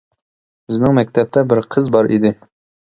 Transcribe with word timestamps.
بىزنىڭ 0.71 0.97
مەكتەپتە 1.01 1.45
بىر 1.53 1.63
قىز 1.77 1.93
بار 1.99 2.13
ئىدى. 2.19 2.37